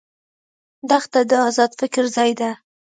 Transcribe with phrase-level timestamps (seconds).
[0.89, 2.51] دښته د آزاد فکر ځای ده.